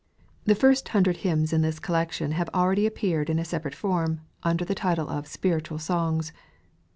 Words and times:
The 0.45 0.55
first 0.55 0.87
hundred 0.97 1.17
hymns 1.17 1.53
in 1.53 1.61
this 1.61 1.77
collection 1.77 2.31
have 2.31 2.49
already 2.55 2.87
appeared 2.87 3.29
in 3.29 3.37
a 3.37 3.45
separate 3.45 3.75
form, 3.75 4.21
under 4.41 4.65
the 4.65 4.73
title 4.73 5.07
of" 5.07 5.27
Spiritual 5.37 5.77
Songs." 5.77 6.31